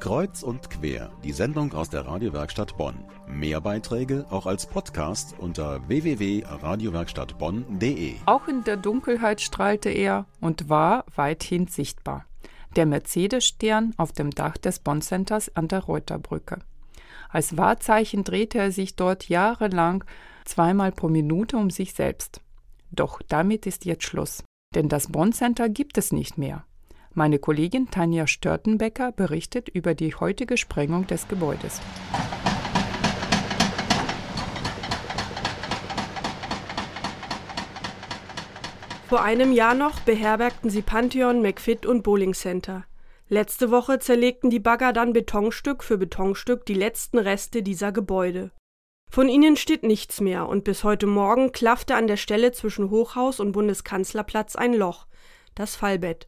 [0.00, 2.94] Kreuz und quer, die Sendung aus der Radiowerkstatt Bonn.
[3.26, 8.14] Mehr Beiträge auch als Podcast unter www.radiowerkstattbonn.de.
[8.26, 12.26] Auch in der Dunkelheit strahlte er und war weithin sichtbar.
[12.76, 16.60] Der Mercedes-Stern auf dem Dach des Bonn Centers an der Reuterbrücke.
[17.28, 20.04] Als Wahrzeichen drehte er sich dort jahrelang
[20.44, 22.40] zweimal pro Minute um sich selbst.
[22.92, 24.44] Doch damit ist jetzt Schluss.
[24.74, 26.64] Denn das Bonn Center gibt es nicht mehr.
[27.18, 31.80] Meine Kollegin Tanja Störtenbecker berichtet über die heutige Sprengung des Gebäudes.
[39.08, 42.84] Vor einem Jahr noch beherbergten sie Pantheon, McFit und Bowling Center.
[43.28, 48.52] Letzte Woche zerlegten die Bagger dann Betonstück für Betonstück die letzten Reste dieser Gebäude.
[49.10, 53.40] Von ihnen steht nichts mehr und bis heute Morgen klaffte an der Stelle zwischen Hochhaus
[53.40, 55.08] und Bundeskanzlerplatz ein Loch,
[55.56, 56.27] das Fallbett.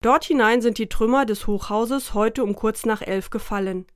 [0.00, 3.86] Dort hinein sind die Trümmer des Hochhauses heute um kurz nach elf gefallen.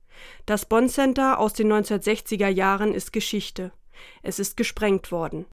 [0.45, 3.71] Das Bonn Center aus den 1960er Jahren ist Geschichte.
[4.21, 5.45] Es ist gesprengt worden.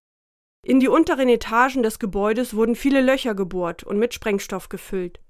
[0.67, 5.21] In die unteren Etagen des Gebäudes wurden viele Löcher gebohrt und mit Sprengstoff gefüllt.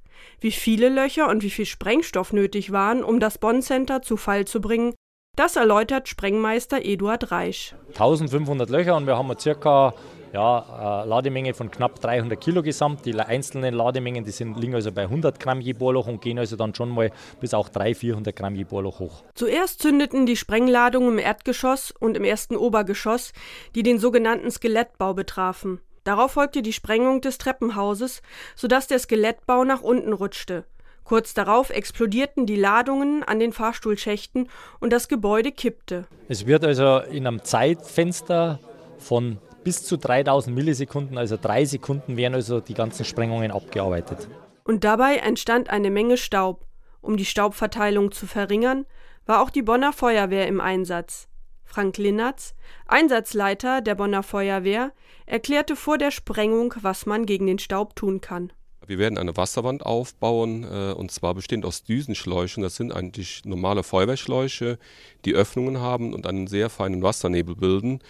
[0.41, 4.47] Wie viele Löcher und wie viel Sprengstoff nötig waren, um das Bonn Center zu Fall
[4.47, 4.95] zu bringen,
[5.37, 7.75] das erläutert Sprengmeister Eduard Reisch.
[7.89, 9.95] 1500 Löcher und wir haben circa
[10.33, 13.05] ja, Lademenge von knapp 300 Kilo gesamt.
[13.05, 16.57] Die einzelnen Lademengen die sind, liegen also bei 100 Gramm je Bohrloch und gehen also
[16.57, 19.23] dann schon mal bis auch 300, 400 Gramm je Bohrloch hoch.
[19.35, 23.33] Zuerst zündeten die Sprengladungen im Erdgeschoss und im ersten Obergeschoss,
[23.75, 25.81] die den sogenannten Skelettbau betrafen.
[26.05, 28.23] Darauf folgte die Sprengung des Treppenhauses,
[28.57, 30.65] sodass der Skelettbau nach unten rutschte.
[31.05, 36.07] Kurz darauf explodierten die Ladungen an den Fahrstuhlschächten und das Gebäude kippte.
[36.29, 38.61] Es wird also in einem Zeitfenster
[38.99, 44.29] von bis zu 3000 Millisekunden, also drei Sekunden, werden also die ganzen Sprengungen abgearbeitet.
[44.65, 46.67] Und dabei entstand eine Menge Staub.
[47.01, 48.87] Um die Staubverteilung zu verringern,
[49.27, 51.29] war auch die Bonner Feuerwehr im Einsatz.
[51.65, 52.55] Frank Linnertz,
[52.87, 54.93] Einsatzleiter der Bonner Feuerwehr,
[55.27, 58.53] erklärte vor der Sprengung, was man gegen den Staub tun kann.
[58.87, 62.63] Wir werden eine Wasserwand aufbauen äh, und zwar bestehend aus Düsenschläuchen.
[62.63, 64.79] Das sind eigentlich normale Feuerwehrschläuche,
[65.25, 68.01] die Öffnungen haben und einen sehr feinen Wassernebel bilden,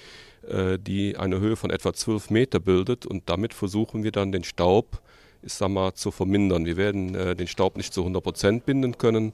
[0.78, 3.06] die eine Höhe von etwa 12 Meter bildet.
[3.06, 5.00] Und damit versuchen wir dann den Staub,
[5.42, 6.66] ich sag mal, zu vermindern.
[6.66, 9.32] Wir werden äh, den Staub nicht zu 100 Prozent binden können,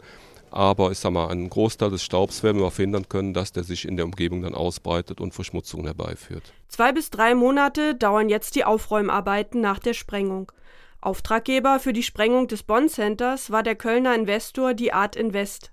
[0.50, 3.86] aber ich sag mal, einen Großteil des Staubs werden wir verhindern können, dass der sich
[3.86, 6.52] in der Umgebung dann ausbreitet und Verschmutzungen herbeiführt.
[6.68, 10.52] Zwei bis drei Monate dauern jetzt die Aufräumarbeiten nach der Sprengung.
[11.00, 15.72] Auftraggeber für die Sprengung des Bonn Centers war der Kölner Investor die Art Invest.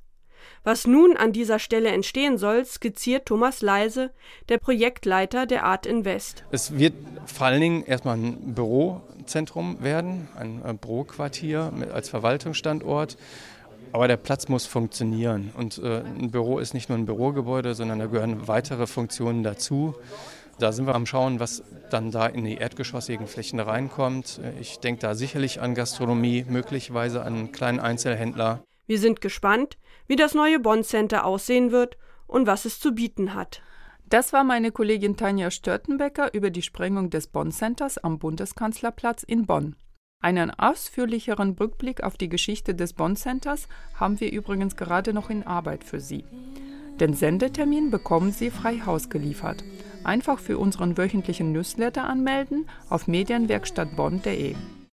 [0.65, 4.11] Was nun an dieser Stelle entstehen soll, skizziert Thomas Leise,
[4.47, 6.45] der Projektleiter der Art Invest.
[6.51, 6.93] Es wird
[7.25, 13.17] vor allen Dingen erstmal ein Bürozentrum werden, ein Büroquartier als Verwaltungsstandort.
[13.91, 15.51] Aber der Platz muss funktionieren.
[15.55, 19.93] Und äh, ein Büro ist nicht nur ein Bürogebäude, sondern da gehören weitere Funktionen dazu.
[20.57, 24.39] Da sind wir am Schauen, was dann da in die erdgeschossigen Flächen reinkommt.
[24.59, 28.63] Ich denke da sicherlich an Gastronomie, möglicherweise an kleinen Einzelhändler.
[28.85, 29.77] Wir sind gespannt,
[30.07, 33.61] wie das neue Bonn Center aussehen wird und was es zu bieten hat.
[34.05, 39.45] Das war meine Kollegin Tanja Störtenbecker über die Sprengung des Bonn Centers am Bundeskanzlerplatz in
[39.45, 39.75] Bonn.
[40.19, 45.43] Einen ausführlicheren Rückblick auf die Geschichte des Bonn Centers haben wir übrigens gerade noch in
[45.43, 46.23] Arbeit für Sie.
[46.99, 49.63] Den Sendetermin bekommen Sie frei Haus geliefert.
[50.03, 54.55] Einfach für unseren wöchentlichen Newsletter anmelden auf medienwerkstattbonn.de.